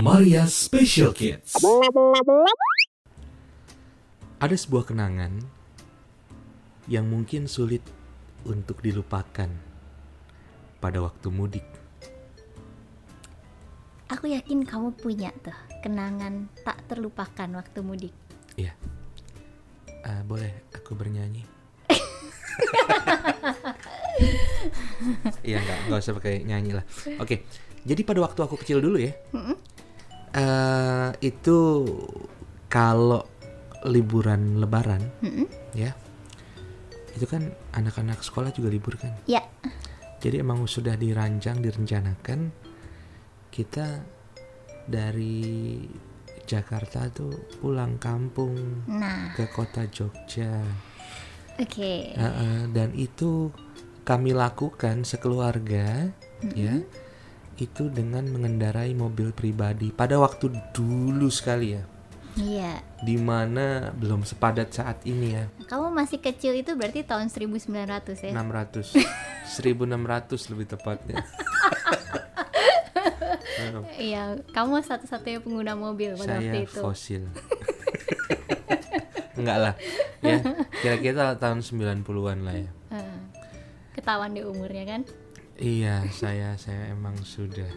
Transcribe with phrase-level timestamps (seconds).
[0.00, 1.52] Maria Special Kids.
[4.40, 5.44] Ada sebuah kenangan
[6.88, 7.84] yang mungkin sulit
[8.48, 9.52] untuk dilupakan
[10.80, 11.68] pada waktu mudik.
[14.08, 15.52] Aku yakin kamu punya tuh
[15.84, 18.16] kenangan tak terlupakan waktu mudik.
[18.56, 18.72] Iya.
[20.08, 21.44] Eh, boleh aku bernyanyi?
[25.48, 26.84] Iya nggak nggak usah pakai nyanyi lah.
[27.18, 27.44] Oke.
[27.80, 29.12] Jadi pada waktu aku kecil dulu ya.
[30.30, 31.58] eh, itu
[32.70, 33.24] kalau
[33.88, 35.48] liburan Lebaran Mm-mm.
[35.72, 35.96] ya
[37.16, 39.10] itu kan anak-anak sekolah juga libur kan.
[39.26, 39.42] Ya,
[40.20, 42.52] Jadi emang sudah dirancang, direncanakan
[43.50, 44.04] kita
[44.86, 45.80] dari
[46.46, 50.62] Jakarta tuh pulang kampung nah, ke kota Jogja.
[51.58, 51.92] oke.
[52.14, 53.50] Heeh, dan itu
[54.10, 56.10] kami lakukan sekeluarga
[56.58, 56.82] ya.
[57.54, 61.86] Itu dengan mengendarai mobil pribadi pada waktu dulu sekali ya.
[62.34, 62.82] Iya.
[63.06, 65.46] Di mana belum sepadat saat ini ya.
[65.70, 68.34] Kamu masih kecil itu berarti tahun 1900 ya?
[68.34, 68.98] 600
[69.62, 71.22] 1600 lebih tepatnya.
[74.00, 76.80] Iya, kamu satu-satunya pengguna mobil pada waktu saya itu.
[76.80, 77.22] fosil
[79.38, 79.74] enggak lah
[80.24, 80.40] ya
[80.80, 82.70] kira-kira tahun 90-an lah ya.
[84.00, 85.02] Ketahuan deh umurnya kan?
[85.60, 87.68] iya saya saya emang sudah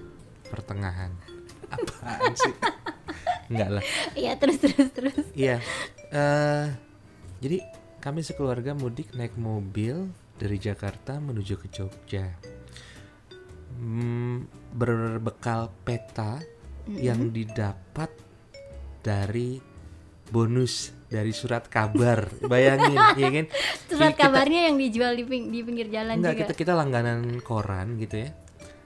[0.48, 1.12] pertengahan.
[1.68, 2.56] Apaan sih?
[3.52, 3.84] Enggak lah.
[4.16, 5.26] Iya, terus terus terus.
[5.36, 5.60] iya
[6.16, 6.72] eh
[7.44, 7.60] jadi
[8.00, 12.32] kami sekeluarga mudik naik mobil dari Jakarta menuju ke Jogja.
[13.76, 16.40] Hmm, berbekal peta
[16.88, 18.16] yang didapat
[19.04, 19.60] dari
[20.32, 23.46] bonus dari surat kabar bayangin ya kan
[23.86, 26.42] Surat Kita- kabarnya yang dijual di, ping- di pinggir jalan Enggak, juga.
[26.44, 28.34] kita kita langganan koran gitu ya.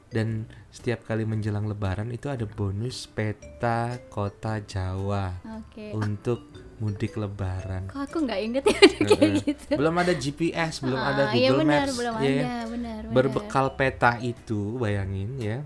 [0.07, 5.91] Dan setiap kali menjelang lebaran itu ada bonus peta kota Jawa Oke.
[5.91, 6.47] untuk
[6.77, 7.87] mudik lebaran.
[7.87, 9.71] Kok aku nggak inget ya ada kayak gitu?
[9.75, 13.01] Belum ada GPS, belum ada Ah, Google iya benar, Maps, belum ya ada, benar, benar.
[13.09, 15.57] Berbekal peta itu, bayangin ya,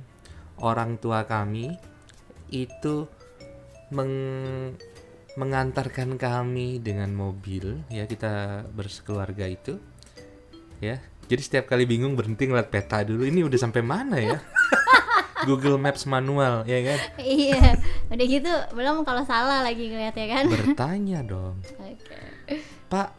[0.58, 1.78] orang tua kami
[2.48, 3.06] itu
[3.90, 4.74] meng-
[5.40, 9.80] mengantarkan kami dengan mobil, ya kita bersekeluarga itu,
[10.84, 11.00] ya.
[11.32, 13.24] Jadi setiap kali bingung berhenti ngeliat peta dulu.
[13.24, 14.38] Ini udah sampai mana ya?
[15.48, 17.00] Google Maps manual, ya kan?
[17.18, 17.80] iya,
[18.14, 20.44] udah gitu belum kalau salah lagi ngeliat ya kan?
[20.52, 22.62] Bertanya dong, Oke.
[22.92, 23.10] Pak,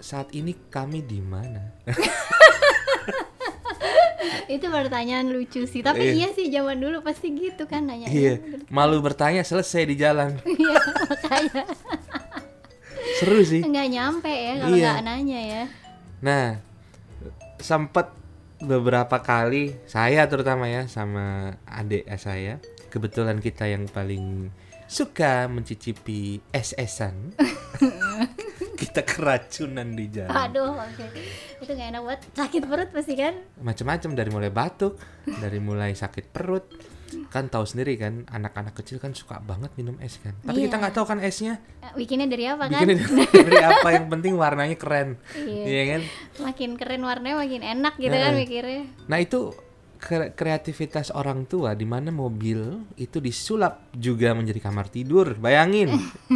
[0.00, 1.76] saat ini kami di mana?
[4.54, 6.12] Itu pertanyaan lucu sih, tapi Iya.
[6.14, 8.06] iya sih zaman dulu pasti gitu kan nanya.
[8.06, 8.38] Iya,
[8.68, 10.38] malu bertanya selesai di jalan.
[10.46, 10.78] Iya,
[11.08, 11.64] makanya
[13.18, 13.62] Seru sih.
[13.62, 14.90] nggak nyampe ya kalau Iya.
[14.92, 15.62] nggak nanya ya.
[16.22, 16.46] Nah,
[17.58, 18.14] sempat
[18.58, 24.50] beberapa kali saya terutama ya sama adik saya, kebetulan kita yang paling
[24.92, 26.20] suka mencicipi
[26.52, 27.32] es-esan.
[28.82, 30.28] kita keracunan di jalan.
[30.30, 31.06] Aduh, oke.
[31.58, 33.34] Itu nggak enak buat sakit perut pasti kan?
[33.56, 36.66] Macam-macam dari mulai batuk, dari mulai sakit perut.
[37.28, 40.32] Kan tahu sendiri kan, anak-anak kecil kan suka banget minum es kan.
[40.40, 40.80] Tapi kita Iya.
[40.80, 42.80] nggak tahu kan esnya Eh, Bikinnya dari apa kan?
[42.82, 45.20] bikinnya dari apa yang penting warnanya keren.
[45.34, 45.62] Iya.
[45.62, 46.00] Iya kan?
[46.42, 48.40] Makin keren warnanya makin enak gitu kan Heeh.
[48.40, 48.82] mikirnya.
[49.06, 49.52] Nah itu
[50.02, 55.38] kre- kreativitas orang tua di mana mobil itu disulap juga menjadi kamar tidur.
[55.38, 55.94] Bayangin,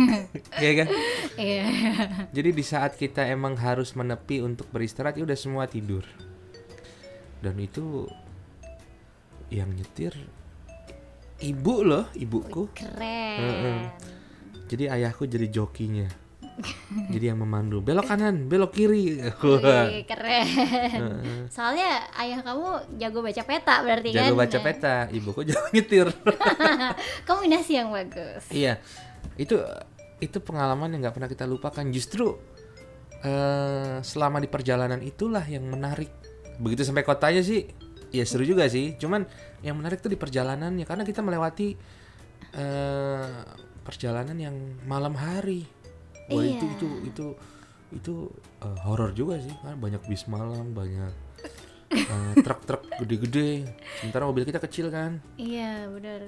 [0.65, 0.89] ya kan?
[1.35, 1.67] Iya.
[2.31, 6.07] Jadi di saat kita emang harus menepi untuk beristirahat, ya udah semua tidur.
[7.43, 8.07] Dan itu
[9.51, 10.15] yang nyetir
[11.43, 12.71] ibu loh, ibuku.
[12.73, 13.39] Keren.
[13.43, 13.81] Heeh.
[14.67, 16.26] Jadi ayahku jadi jokinya.
[17.13, 19.21] jadi yang memandu belok kanan, belok kiri.
[19.21, 20.47] Wih, keren.
[21.53, 24.33] Soalnya ayah kamu jago baca peta berarti kan?
[24.33, 26.09] Jago baca peta, ibuku jago nyetir.
[27.29, 28.49] Kombinasi yang bagus.
[28.49, 28.81] Iya,
[29.37, 29.61] itu
[30.17, 31.85] itu pengalaman yang nggak pernah kita lupakan.
[31.93, 32.41] Justru
[33.21, 36.09] eh, selama di perjalanan itulah yang menarik.
[36.57, 37.69] Begitu sampai kotanya sih,
[38.09, 38.97] ya seru juga sih.
[38.97, 39.29] Cuman
[39.61, 41.69] yang menarik tuh di perjalanannya karena kita melewati
[42.57, 43.45] eh,
[43.85, 44.57] perjalanan yang
[44.89, 45.76] malam hari.
[46.27, 46.59] Wah Iya.
[46.59, 47.27] itu itu itu
[47.95, 48.15] itu
[48.61, 51.13] eh, horor juga sih, kan banyak bis malam, banyak
[51.95, 53.67] eh, truk-truk gede-gede.
[54.03, 55.23] Sementara mobil kita kecil kan.
[55.39, 56.27] Iya, benar.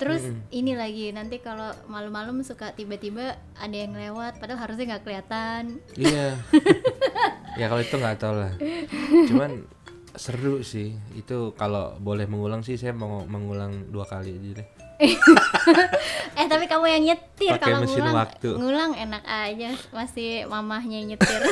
[0.00, 5.76] Terus ini lagi nanti kalau malam-malam suka tiba-tiba ada yang lewat padahal harusnya nggak kelihatan.
[5.92, 6.40] Iya.
[7.60, 8.52] ya kalau itu nggak tahu lah.
[9.28, 9.68] Cuman
[10.16, 10.96] seru sih.
[11.12, 14.68] Itu kalau boleh mengulang sih saya mau mengulang dua kali aja deh.
[16.38, 18.48] eh tapi kamu yang nyetir kalau ngulang waktu.
[18.52, 21.40] ngulang enak aja masih mamahnya nyetir.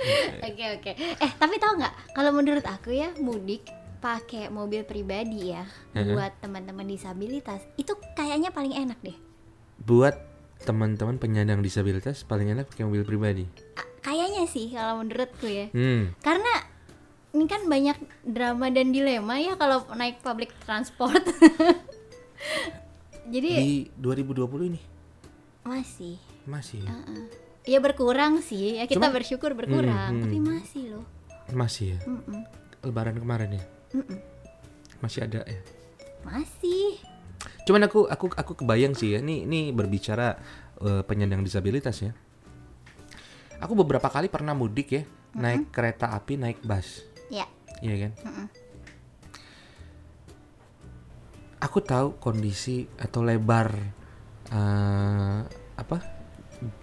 [0.48, 0.90] Oke oke.
[0.96, 3.64] Eh tapi tahu nggak kalau menurut aku ya mudik
[4.00, 6.16] pakai mobil pribadi ya Heeh.
[6.16, 9.16] buat teman-teman disabilitas itu kayaknya paling enak deh.
[9.80, 10.16] Buat
[10.60, 13.44] teman-teman penyandang disabilitas paling enak pakai mobil pribadi.
[13.76, 15.68] A- kayaknya sih kalau menurutku ya.
[15.72, 16.16] Hmm.
[16.20, 16.52] Karena
[17.30, 21.20] ini kan banyak drama dan dilema ya kalau naik public transport.
[23.26, 24.80] Jadi Di 2020 ini
[25.60, 26.90] masih masih ya?
[26.90, 27.24] Heeh.
[27.62, 30.46] ya berkurang sih ya kita Cuman- bersyukur berkurang Hmm, tapi hmm.
[30.50, 31.04] masih loh
[31.50, 31.98] masih ya.
[32.06, 32.40] Mm-mm.
[32.80, 33.64] Lebaran kemarin ya.
[33.92, 34.18] Mm-mm.
[34.98, 35.60] Masih ada ya.
[36.22, 36.96] masih
[37.62, 39.18] Cuman aku aku aku kebayang sih ya.
[39.18, 40.38] Ini ini berbicara
[40.78, 42.12] eh, penyandang disabilitas ya.
[43.58, 45.02] Aku beberapa kali pernah mudik ya,
[45.34, 47.04] naik kereta api, naik bus.
[47.28, 47.44] ya
[47.78, 48.12] Iya kan?
[48.22, 48.46] Mm-mm.
[51.60, 53.68] Aku tahu kondisi atau lebar
[54.48, 55.40] eh,
[55.76, 55.96] apa?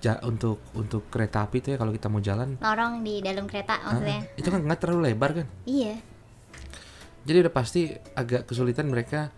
[0.01, 2.57] Ja, untuk untuk kereta api itu ya kalau kita mau jalan.
[2.61, 4.25] Lorong di dalam kereta maksudnya?
[4.25, 5.47] ah, itu kan nggak terlalu lebar kan?
[5.65, 5.97] Iya.
[7.27, 7.81] Jadi udah pasti
[8.17, 9.29] agak kesulitan mereka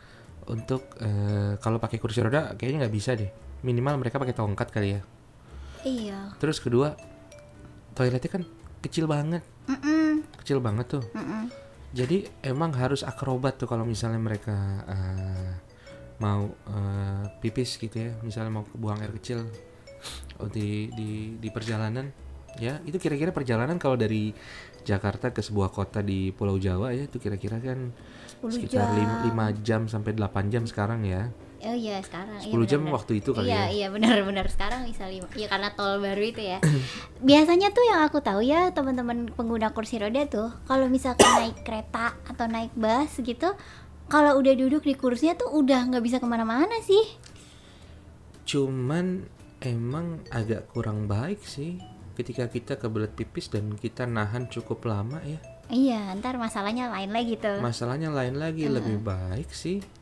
[0.47, 3.31] untuk eh, kalau pakai kursi roda kayaknya nggak bisa deh.
[3.63, 5.01] Minimal mereka pakai tongkat kali ya.
[5.83, 6.35] Iya.
[6.39, 6.95] Terus kedua
[7.95, 8.43] toiletnya kan
[8.79, 9.43] kecil banget.
[9.67, 10.23] Mm-mm.
[10.39, 11.03] kecil banget tuh.
[11.15, 11.51] Mm-mm.
[11.89, 15.51] Jadi emang harus akrobat tuh kalau misalnya mereka eh,
[16.21, 18.11] mau eh, pipis gitu ya.
[18.21, 19.49] Misalnya mau buang air kecil
[20.37, 22.13] oh, di di di perjalanan.
[22.57, 24.33] Ya itu kira-kira perjalanan kalau dari
[24.85, 27.93] Jakarta ke sebuah kota di Pulau Jawa ya itu kira-kira kan
[28.41, 29.21] 10 sekitar jam.
[29.61, 32.39] 5, jam sampai 8 jam sekarang ya oh iya sekarang.
[32.39, 32.95] 10 iya, jam benar-benar.
[32.95, 33.65] waktu itu kali iya ya?
[33.69, 35.27] iya benar-benar sekarang bisa lima.
[35.35, 36.57] Iya karena tol baru itu ya.
[37.29, 42.15] Biasanya tuh yang aku tahu ya teman-teman pengguna kursi roda tuh kalau misalkan naik kereta
[42.27, 43.51] atau naik bus gitu
[44.09, 47.05] kalau udah duduk di kursinya tuh udah nggak bisa ke mana-mana sih.
[48.47, 49.27] Cuman
[49.59, 51.77] emang agak kurang baik sih
[52.15, 55.39] ketika kita kebelet pipis dan kita nahan cukup lama ya.
[55.69, 57.61] Iya ntar masalahnya lain lagi tuh.
[57.61, 59.98] Masalahnya lain lagi, lebih baik sih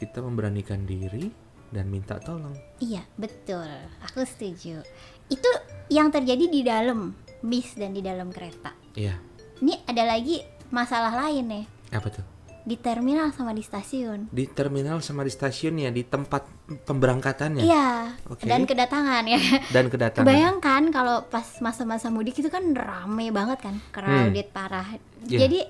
[0.00, 1.28] kita memberanikan diri
[1.68, 2.56] dan minta tolong.
[2.80, 3.68] Iya, betul.
[4.08, 4.80] Aku setuju.
[5.28, 5.50] Itu
[5.92, 7.12] yang terjadi di dalam
[7.44, 8.72] bis dan di dalam kereta.
[8.96, 9.14] Iya,
[9.60, 10.40] Ini ada lagi
[10.72, 12.24] masalah lain nih apa tuh?
[12.60, 14.28] di terminal sama di stasiun.
[14.28, 16.44] Di terminal sama di stasiun ya, di tempat
[16.84, 18.44] pemberangkatannya Iya, Oke.
[18.44, 19.40] dan kedatangan ya.
[19.74, 20.28] dan kedatangan.
[20.28, 24.86] Kebayangkan kalau pas masa-masa mudik itu kan rame banget kan, crowded parah.
[25.24, 25.48] Iya.
[25.48, 25.60] Jadi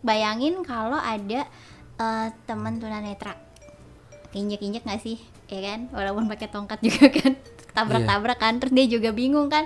[0.00, 1.44] bayangin kalau ada
[2.00, 3.36] eh, teman tunanetra
[4.32, 5.16] injek-injek nggak sih,
[5.46, 5.88] ya kan?
[5.90, 7.32] Walaupun pakai tongkat juga kan,
[7.72, 8.58] tabrak-tabrak kan.
[8.58, 9.64] Terus dia juga bingung kan.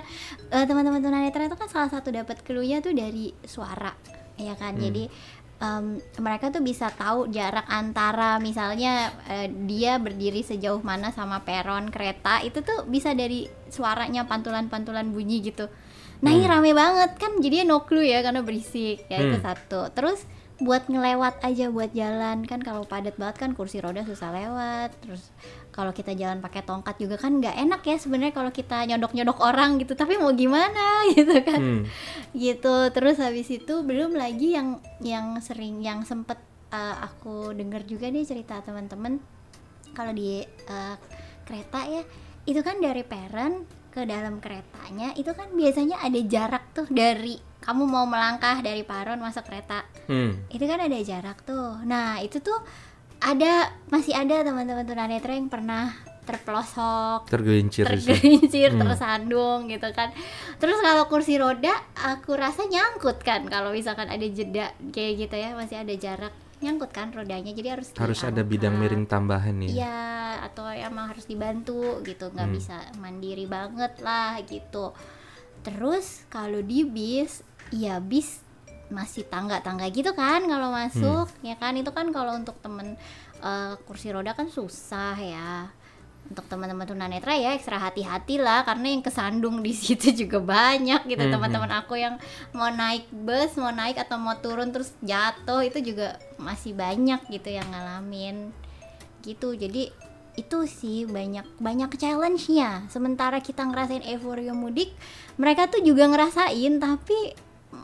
[0.49, 3.91] Eh, teman-teman tunanetra itu kan salah satu dapat clue-nya tuh dari suara,
[4.35, 4.75] ya kan?
[4.77, 5.07] Jadi
[5.59, 5.85] em,
[6.19, 12.39] mereka tuh bisa tahu jarak antara misalnya eh, dia berdiri sejauh mana sama peron kereta
[12.39, 15.71] itu tuh bisa dari suaranya pantulan-pantulan bunyi gitu.
[16.19, 19.43] Nah ini rame banget kan jadinya no clue ya karena berisik ya itu Hmm.
[19.43, 19.91] satu.
[19.91, 20.23] Terus
[20.61, 22.45] buat ngelewat aja buat jalan.
[22.45, 24.93] Kan kalau padat banget kan kursi roda susah lewat.
[25.01, 25.33] Terus
[25.73, 29.81] kalau kita jalan pakai tongkat juga kan nggak enak ya sebenarnya kalau kita nyodok-nyodok orang
[29.81, 29.97] gitu.
[29.97, 31.61] Tapi mau gimana gitu kan.
[31.61, 31.81] Hmm,
[32.37, 32.75] gitu.
[32.93, 36.37] Terus habis itu belum lagi yang yang sering yang sempet
[36.69, 39.17] uh, aku dengar juga nih cerita teman-teman.
[39.93, 40.95] Kalau di uh,
[41.45, 42.03] kereta ya
[42.43, 43.63] itu kan dari peron
[43.93, 49.17] ke dalam keretanya itu kan biasanya ada jarak tuh dari kamu mau melangkah dari paron
[49.17, 50.51] masuk kereta hmm.
[50.51, 52.59] itu kan ada jarak tuh nah itu tuh
[53.17, 58.79] ada masih ada teman-teman tunanetra yang pernah terpelosok Tergelincir tergelincir, Hmm.
[58.81, 60.07] tersandung gitu kan.
[60.55, 65.51] Terus kalau kursi roda, aku rasa nyangkut kan kalau misalkan ada jeda kayak gitu ya,
[65.51, 68.51] masih ada jarak nyangkut kan rodanya, jadi harus Harus ada diangkat.
[68.55, 69.69] bidang miring tambahan ya.
[69.69, 69.99] Iya,
[70.47, 72.55] atau emang harus dibantu gitu, nggak Hmm.
[72.55, 74.95] bisa mandiri banget lah gitu.
[75.59, 78.45] Terus kalau di bis, ya bis
[78.93, 81.73] masih tangga-tangga gitu kan kalau masuk, ya kan?
[81.73, 82.93] Itu kan kalau untuk temen
[83.41, 85.73] eh, kursi roda kan susah ya.
[86.23, 91.25] Untuk teman-teman tunanetra ya ekstra hati-hati lah karena yang kesandung di situ juga banyak gitu.
[91.25, 92.15] Hmm, teman-teman aku yang
[92.55, 97.49] mau naik bus, mau naik atau mau turun terus jatuh itu juga masih banyak gitu
[97.51, 98.53] yang ngalamin.
[99.25, 99.91] Gitu jadi
[100.33, 102.87] itu sih banyak banyak challenge-nya.
[102.89, 104.95] Sementara kita ngerasain euforia mudik
[105.37, 107.35] mereka tuh juga ngerasain tapi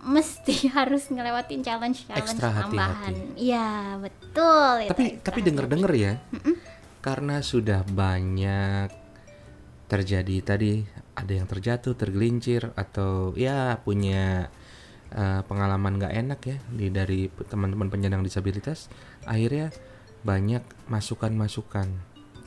[0.05, 2.61] mesti harus ngelewatin challenge challenge hati-hati.
[2.71, 6.13] tambahan iya betul itu Tapi ekstra tapi denger-denger ya.
[6.33, 6.55] Mm-mm.
[6.99, 8.91] Karena sudah banyak
[9.89, 10.85] terjadi tadi
[11.17, 14.47] ada yang terjatuh, tergelincir atau ya punya
[15.11, 18.87] eh, pengalaman nggak enak ya di dari teman-teman penyandang disabilitas,
[19.25, 19.73] akhirnya
[20.21, 21.87] banyak masukan-masukan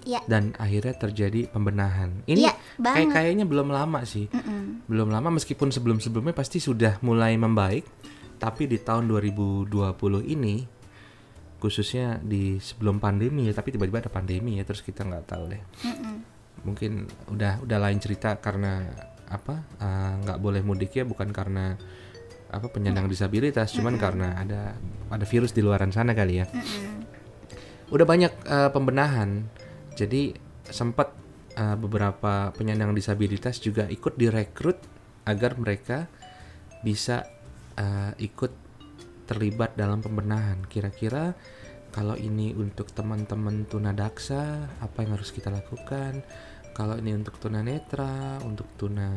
[0.02, 0.20] Iya.
[0.26, 2.26] dan akhirnya terjadi pembenahan.
[2.26, 4.86] Ini Iya, kayak kayaknya belum lama sih, Mm-mm.
[4.90, 7.86] belum lama meskipun sebelum-sebelumnya pasti sudah mulai membaik,
[8.42, 9.70] tapi di tahun 2020
[10.26, 10.66] ini
[11.62, 15.62] khususnya di sebelum pandemi ya tapi tiba-tiba ada pandemi ya terus kita nggak tahu deh
[15.86, 16.14] Mm-mm.
[16.66, 18.82] mungkin udah udah lain cerita karena
[19.30, 21.78] apa eh, nggak boleh mudik ya bukan karena
[22.50, 24.74] apa penyandang disabilitas cuman karena ada
[25.06, 27.06] ada virus di luaran sana kali ya Mm-mm.
[27.94, 29.46] udah banyak eh, pembenahan
[29.98, 30.32] jadi
[30.66, 31.12] sempat
[31.56, 34.78] eh, beberapa penyandang disabilitas juga ikut direkrut
[35.28, 36.08] agar mereka
[36.82, 37.22] bisa
[37.78, 38.52] eh, ikut
[39.26, 40.60] terlibat dalam pembenahan.
[40.66, 41.32] Kira-kira
[41.92, 46.24] kalau ini untuk teman-teman tunadaksa apa yang harus kita lakukan?
[46.72, 49.12] Kalau ini untuk tunanetra untuk tuna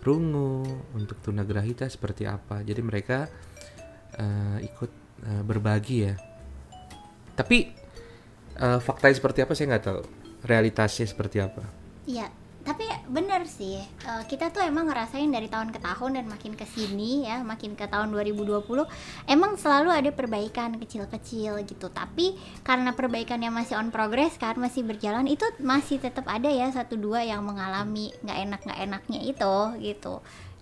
[0.00, 0.64] rungu
[0.96, 2.64] untuk tunagrahita seperti apa?
[2.64, 3.28] Jadi mereka
[4.16, 4.92] eh, ikut
[5.24, 6.14] eh, berbagi ya.
[7.38, 7.87] Tapi
[8.58, 10.00] eh, faktanya seperti apa saya nggak tahu
[10.44, 11.62] realitasnya seperti apa
[12.08, 12.24] Iya,
[12.64, 13.76] tapi bener sih.
[13.80, 17.76] eh, kita tuh emang ngerasain dari tahun ke tahun dan makin ke sini ya, makin
[17.76, 18.88] ke tahun 2020
[19.28, 21.86] emang selalu ada perbaikan kecil-kecil gitu.
[21.92, 26.96] Tapi karena perbaikannya masih on progress kan, masih berjalan itu masih tetap ada ya satu
[26.96, 30.14] dua yang mengalami nggak enak nggak enaknya itu gitu.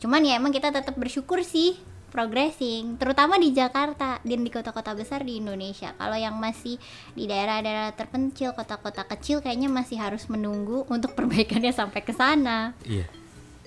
[0.02, 1.78] Cuman ya emang kita tetap bersyukur sih
[2.16, 5.92] progressing, terutama di Jakarta dan di kota-kota besar di Indonesia.
[6.00, 6.80] Kalau yang masih
[7.12, 12.72] di daerah-daerah terpencil, kota-kota kecil kayaknya masih harus menunggu untuk perbaikannya sampai ke sana.
[12.88, 13.04] Iya.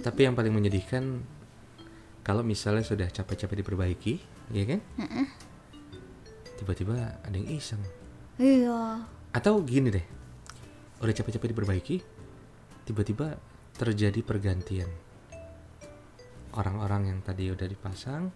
[0.01, 1.21] Tapi yang paling menyedihkan
[2.25, 4.13] kalau misalnya sudah capek-capek diperbaiki,
[4.49, 4.81] ya kan?
[6.57, 7.85] Tiba-tiba ada yang iseng.
[8.41, 9.05] Iya.
[9.29, 10.05] Atau gini deh.
[11.05, 11.97] Udah capek-capek diperbaiki,
[12.89, 13.37] tiba-tiba
[13.77, 14.89] terjadi pergantian.
[16.53, 18.33] Orang-orang yang tadi udah dipasang,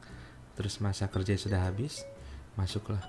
[0.54, 2.06] terus masa kerja sudah habis,
[2.54, 3.02] masuklah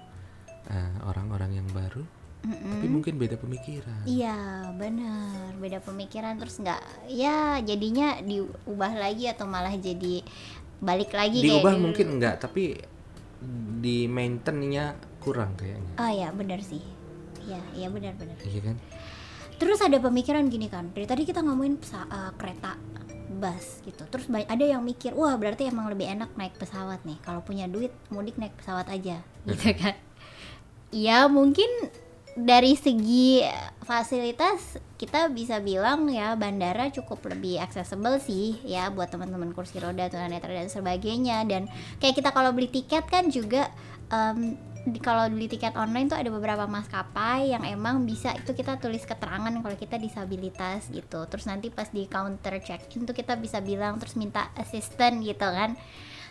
[0.69, 2.05] eh, orang-orang yang baru,
[2.45, 4.05] tapi mungkin beda pemikiran.
[4.05, 5.57] Iya, benar.
[5.57, 10.21] Beda pemikiran terus nggak ya jadinya diubah lagi atau malah jadi
[10.85, 11.85] balik lagi kayak Diubah dulu.
[11.89, 12.77] mungkin enggak, tapi
[13.81, 16.01] di maintainnya kurang kayaknya.
[16.01, 16.85] Oh ya, benar sih.
[17.45, 18.37] Iya, iya benar-benar.
[18.45, 18.77] Iya kan?
[19.57, 22.77] Terus ada pemikiran gini kan, dari tadi kita ngomongin eh, kereta
[23.37, 24.07] bus gitu.
[24.09, 27.19] Terus ada yang mikir, wah berarti emang lebih enak naik pesawat nih.
[27.21, 29.99] Kalau punya duit mudik naik pesawat aja, gitu kan?
[30.95, 31.69] Ya mungkin
[32.35, 33.47] dari segi
[33.87, 40.11] fasilitas kita bisa bilang ya bandara cukup lebih accessible sih ya buat teman-teman kursi roda
[40.11, 41.71] tunanetra dan sebagainya dan
[42.03, 43.71] kayak kita kalau beli tiket kan juga
[44.11, 49.03] di- kalau beli tiket online tuh ada beberapa maskapai yang emang bisa itu kita tulis
[49.03, 53.59] keterangan kalau kita disabilitas gitu terus nanti pas di counter check in tuh kita bisa
[53.59, 55.73] bilang terus minta assistant gitu kan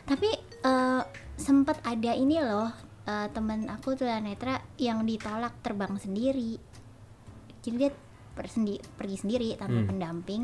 [0.03, 0.29] tapi
[0.61, 1.01] eh,
[1.33, 2.69] sempat ada ini loh
[3.03, 6.61] eh, temen aku tuh netra yang ditolak terbang sendiri
[7.61, 7.91] jadi dia
[8.33, 9.89] persendi- pergi sendiri tanpa Hmm.
[9.89, 10.43] pendamping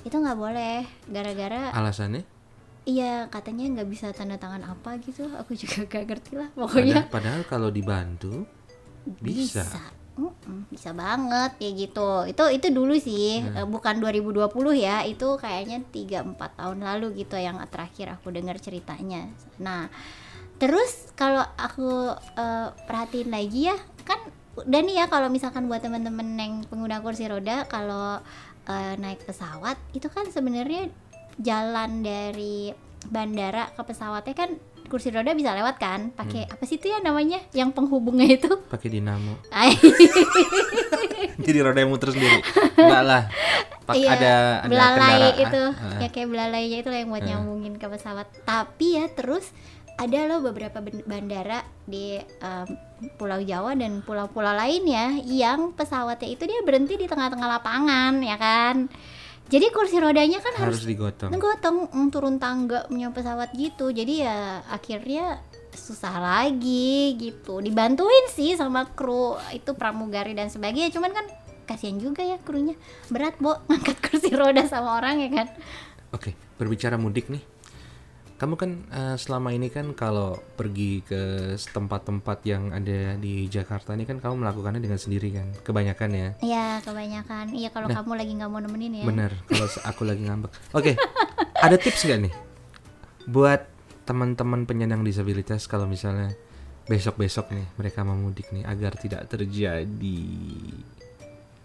[0.00, 2.39] itu nggak boleh gara-gara Alasannya?
[2.84, 5.28] Iya katanya nggak bisa tanda tangan apa gitu.
[5.36, 7.06] Aku juga gak ngerti lah pokoknya.
[7.06, 8.44] Padahal, padahal kalau dibantu
[9.20, 9.64] bisa.
[10.20, 12.28] Mm-mm, bisa banget ya gitu.
[12.28, 13.72] Itu itu dulu sih Hmm.
[13.72, 15.00] bukan 2020 ya.
[15.06, 19.32] Itu kayaknya 3-4 tahun lalu gitu yang terakhir aku dengar ceritanya.
[19.56, 19.88] Nah
[20.60, 24.20] terus kalau aku eh, perhatiin lagi ya kan
[24.68, 28.20] dan ya kalau misalkan buat temen-temen yang pengguna kursi roda kalau
[28.68, 30.92] eh, naik pesawat itu kan sebenarnya
[31.36, 34.50] jalan dari bandara ke pesawatnya kan
[34.84, 36.52] kursi roda bisa lewat kan pakai Hmm.
[36.52, 39.38] apa sih itu ya namanya yang penghubungnya itu Pakai dinamo.
[41.40, 42.42] Jadi roda yang muter sendiri.
[42.74, 43.22] Enggak lah.
[43.80, 45.42] Pak iya, ada ada belalai kendaraan.
[45.42, 47.28] itu Ah, ya kayak belalainya itu lah yang buat Ah.
[47.28, 49.46] nyambungin ke pesawat tapi ya terus
[49.96, 52.66] ada loh beberapa bandara di em,
[53.14, 58.86] Pulau Jawa dan pulau-pulau lainnya yang pesawatnya itu dia berhenti di tengah-tengah lapangan ya kan
[59.50, 61.34] jadi kursi rodanya kan harus harus digotong.
[61.34, 63.90] ngegotong mm, turun tangga punya pesawat gitu.
[63.90, 65.42] Jadi ya akhirnya
[65.74, 67.58] susah lagi gitu.
[67.58, 70.94] Dibantuin sih sama kru itu pramugari dan sebagainya.
[70.94, 71.26] Cuman kan
[71.66, 72.78] kasihan juga ya krunya.
[73.10, 75.46] Berat bo ngangkat kursi roda sama orang ya kan.
[76.14, 77.42] Oke, berbicara mudik nih.
[78.40, 84.08] Kamu kan eh, selama ini kan kalau pergi ke tempat-tempat yang ada di Jakarta ini
[84.08, 86.28] kan kamu melakukannya dengan sendiri kan, kebanyakan ya.
[86.40, 90.50] Iya kebanyakan iya kalau kamu lagi nggak mau nemenin ya Bener, kalau aku lagi ngambek.
[90.72, 90.96] Oke,
[91.60, 92.34] ada tips nggak nih
[93.28, 93.62] buat
[94.08, 96.32] teman-teman penyandang disabilitas kalau misalnya
[96.90, 100.20] besok-besok nih mereka mau mudik nih agar tidak terjadi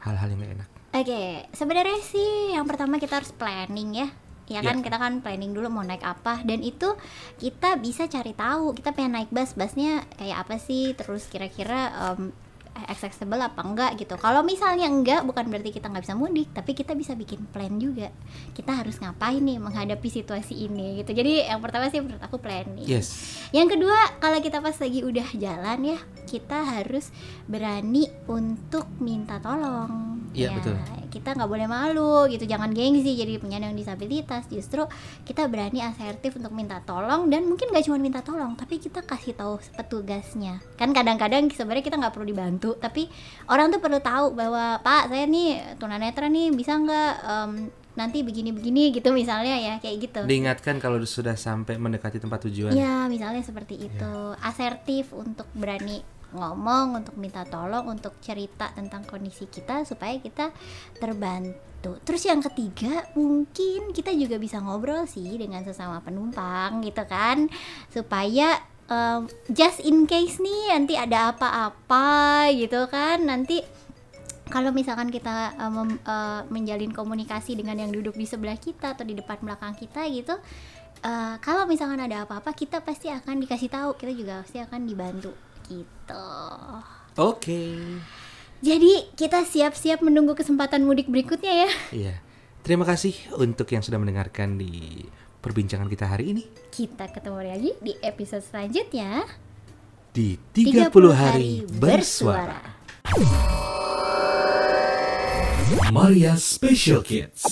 [0.05, 0.69] hal-hal yang gak enak.
[0.95, 4.07] Oke, sebenarnya sih yang pertama kita harus planning ya.
[4.45, 4.83] Ya kan Ya.
[4.85, 6.93] kita kan planning dulu mau naik apa dan itu
[7.41, 12.29] kita bisa cari tahu kita pengen naik bus busnya kayak apa sih terus kira-kira em,
[12.75, 14.19] accessible apa enggak gitu.
[14.19, 18.11] Kalau misalnya enggak bukan berarti kita nggak bisa mudik, tapi kita bisa bikin plan juga.
[18.51, 21.15] Kita harus ngapain nih menghadapi situasi ini gitu.
[21.15, 22.83] Jadi yang pertama sih menurut aku planning.
[22.83, 23.39] Yes.
[23.55, 27.15] Yang kedua, kalau kita pas lagi udah jalan ya, kita harus
[27.47, 30.14] berani untuk minta tolong.
[30.35, 30.75] Iya, Ya, betul.
[31.09, 34.51] Kita nggak boleh malu gitu, jangan gengsi jadi penyandang disabilitas.
[34.51, 34.83] Justru
[35.23, 39.31] kita berani asertif untuk minta tolong dan mungkin gak cuma minta tolong, tapi kita kasih
[39.31, 40.59] tahu petugasnya.
[40.75, 43.07] Kan kadang-kadang sebenarnya kita nggak perlu dibantu, tapi
[43.47, 47.51] orang tuh perlu tahu bahwa Pak saya nih tunanetra nih bisa nggak em,
[47.95, 50.19] nanti begini-begini gitu misalnya ya kayak gitu.
[50.27, 52.75] Diingatkan kalau sudah sampai mendekati tempat tujuan.
[52.75, 54.13] Ya, misalnya seperti itu.
[54.43, 56.03] Asertif untuk berani
[56.35, 60.51] ngomong, untuk minta tolong, untuk cerita tentang kondisi kita supaya kita
[60.99, 61.97] terbantu.
[62.03, 67.47] Terus yang ketiga, mungkin kita juga bisa ngobrol sih dengan sesama penumpang gitu kan.
[67.89, 68.59] Supaya
[68.91, 73.21] em, just in case nih nanti ada apa-apa gitu kan.
[73.23, 73.61] Nanti
[74.49, 79.17] kalau misalkan kita mem- uh, menjalin komunikasi dengan yang duduk di sebelah kita atau di
[79.17, 80.37] depan belakang kita gitu
[81.05, 85.33] uh, kalau misalkan ada apa-apa kita pasti akan dikasih tahu kita juga pasti akan dibantu
[85.67, 86.27] gitu
[87.15, 87.61] Oke.
[88.59, 92.15] jadi kita siap-siap menunggu kesempatan mudik berikutnya ya Iya.
[92.65, 95.05] Terima kasih untuk yang sudah mendengarkan di
[95.37, 96.43] perbincangan kita hari ini
[96.73, 99.21] kita ketemu lagi di episode selanjutnya
[100.09, 102.57] di 30, hari bersuara.
[105.91, 107.45] Maria Special Kids.